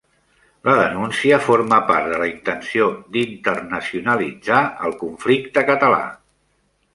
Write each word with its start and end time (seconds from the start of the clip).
La 0.67 0.73
denúncia 0.77 1.37
forma 1.47 1.77
part 1.91 2.09
de 2.13 2.17
la 2.21 2.29
intenció 2.29 2.87
d'internacionalitzar 3.17 4.63
el 4.89 4.97
conflicte 5.05 5.65
català 5.71 6.03